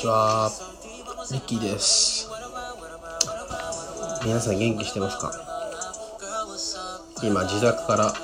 [0.00, 0.50] ちは。
[1.30, 2.26] リッキーです。
[4.24, 5.30] 皆さん元気してますか？
[7.22, 8.14] 今、自宅から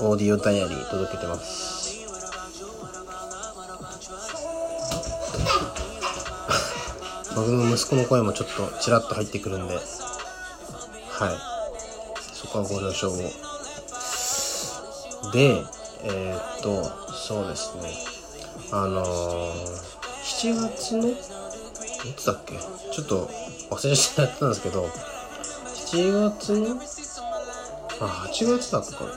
[0.00, 2.06] オーディオダイアリー届けてます。
[7.36, 9.82] 僕の息子の声もちょっとちらっと入ってくるんで、はい。
[12.32, 13.16] そこはご了承を。
[15.32, 15.62] で、
[16.04, 16.82] えー、っと、
[17.12, 17.92] そうですね。
[18.72, 19.93] あのー、
[20.24, 21.08] 7月の？
[21.10, 21.16] い
[22.16, 22.54] つだっけ？
[22.56, 23.28] ちょっと
[23.70, 26.80] 忘れちゃったんですけど、7月の？
[28.00, 29.10] あ、8月だったかな。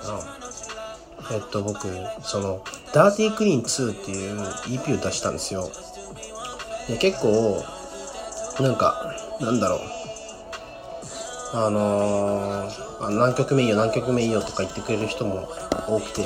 [1.32, 1.88] えっと、僕、
[2.22, 2.62] その、
[2.94, 4.40] ダーティークリーン2っていう
[4.80, 5.70] EP を出したんですよ。
[6.88, 7.64] で結構、
[8.62, 9.80] なんか、なんだろう。
[11.54, 15.48] あのー、あ何曲目いいよ、何曲目いいよとか言ってくれる人も
[15.88, 16.22] 多くて、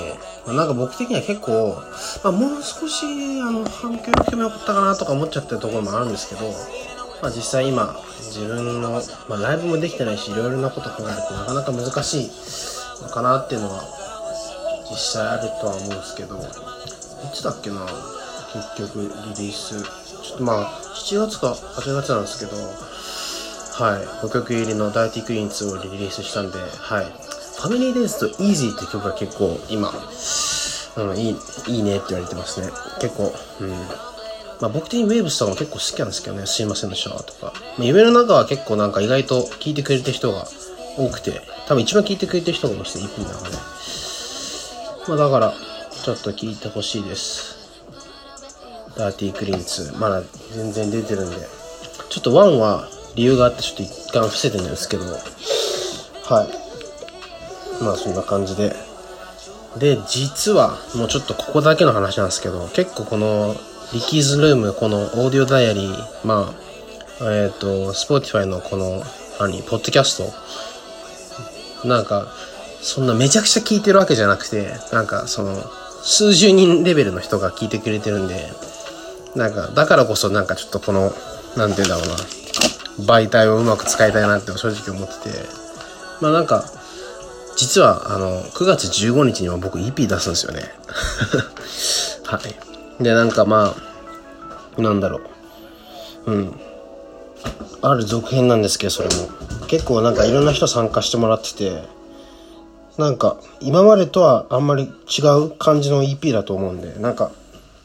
[0.47, 1.75] まあ、なんか僕的には結構、
[2.23, 3.05] まあ、もう少し、
[3.41, 6.51] あの、反響が良かったかなとか思っちゃってるところもあるんですけど、
[7.21, 12.31] まあ実際今、自分の、まあライブもできてないし、いろいろなこと考えるとなかなか難しい
[13.03, 13.83] のかなっていうのは、
[14.89, 16.39] 実際あるとは思うんですけど、い
[17.33, 17.85] つだっけな、
[18.75, 19.81] 結局リリース。
[20.23, 22.57] ちょっとまあ、7月か8月なんですけど、
[23.81, 27.05] はい、5曲入りのダーティークリーン2をリリースしたんで、はい。
[27.05, 29.91] ファミリーデイズとイージーって曲が結構今、
[30.97, 31.35] うん、いい、
[31.67, 32.69] いいねって言われてますね。
[32.99, 33.69] 結構、うん。
[33.71, 37.53] まあ僕的にウェーブスとかも結構好きなんですけどね、すいませんでしたとか。
[37.79, 40.45] まあ、夢の中は結構なんか意外と聴いてくれてる人が
[40.95, 43.57] 多くて、多分一番聴いてくれてる人がいまして、EP の中で。
[45.07, 45.55] まあだから、
[46.03, 47.55] ちょっと聴いてほしいです。
[48.95, 49.97] Dirty Clean 2。
[49.97, 50.21] まだ
[50.53, 51.37] 全然出てるんで。
[52.09, 57.83] ちょっと1は理由があってちょっと一旦伏せてるんですけど、はい。
[57.83, 58.73] まあそんな感じで。
[59.77, 63.55] で、実は、もうちょっとここだけの話なんですけど、結構この、
[63.93, 66.53] リキーズルーム、この audio diary、ま
[67.21, 69.03] あ、えっ、と、 Spotify のこの、
[69.39, 70.17] 何、ポッドキャス
[71.83, 72.27] ト、なんか、
[72.81, 75.55] そんなめちゃくちゃ聞いてるわけじゃなくて、なんかその、
[76.03, 78.51] 数十人レベルの人が聞いてくれてるんで、
[79.35, 81.13] なんか、だからこそなんかちょっとこの、
[81.55, 82.15] なんて言うんだろうな、
[82.99, 85.37] 媒体をうまく使いたいなって正直思ってて、
[86.21, 86.63] まあなんか、
[87.55, 90.63] 実は、あの、9月15日には僕 EP 出すんですよね。
[92.25, 92.39] は
[92.99, 93.03] い。
[93.03, 93.75] で、なんかま
[94.77, 95.21] あ、なんだろ
[96.25, 96.31] う。
[96.31, 96.59] うん。
[97.81, 99.29] ある続編なんですけど、それも。
[99.67, 101.83] 結構なんかいろんな人参加してもらってて、
[102.97, 107.31] なんか今までとはあんまり違う感じの EP だと思うんで、なんか、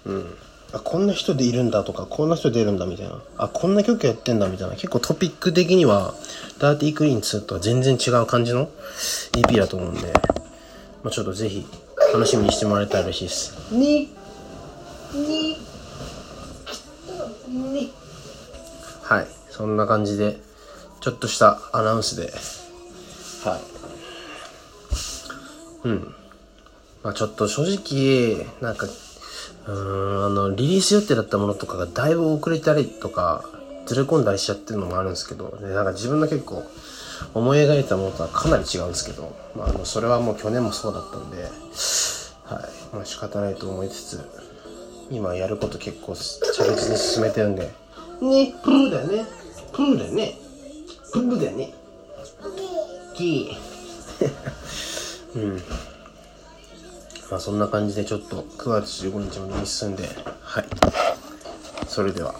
[0.04, 0.34] うん。
[0.72, 3.22] あ、こんな人でいるんだとか、こんな人出るんだみたいな。
[3.38, 4.74] あ、こんな曲やってんだみたいな。
[4.74, 6.14] 結構トピック的には、
[6.58, 8.68] ダーティークリーン2とは全然違う感じの
[9.32, 10.12] EP だと思うんで、
[11.02, 11.66] まあ、ちょっとぜひ
[12.12, 13.72] 楽しみにしてもらえたら嬉しいです。
[13.72, 14.10] に、
[15.14, 15.56] に、
[17.48, 17.92] に。
[19.02, 19.26] はい。
[19.50, 20.38] そんな感じで、
[21.00, 22.32] ちょっとしたアナウンスで、
[23.48, 23.60] はい。
[25.84, 26.14] うん。
[27.04, 28.88] まあちょっと正直、なんか、
[29.66, 33.44] うん、あの、リリース予定だったものとかがだいぶ遅れたりとか、
[33.86, 36.64] ずれ込んだりしちゃってるのもあるんですけど、で、なんか自分の結構、
[37.34, 42.94] 思い描いたものとはかなり違うんですけど、まあ、あの、それはもう去年もそうだったんで、はい。
[42.94, 44.20] まあ仕方ないと思いつつ、
[45.10, 46.40] 今やること結構着
[46.76, 47.72] 実に進めてるんで、
[48.20, 49.24] ね、プーだね。
[49.72, 50.38] プーだね。
[51.12, 51.74] プーだね。
[53.14, 55.40] キー。
[55.40, 55.62] うん。
[57.30, 60.08] まあそんな感じでちょっと9月15日までに進んで、
[60.40, 60.64] はい。
[61.88, 62.32] それでは、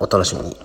[0.00, 0.56] またお楽しみに。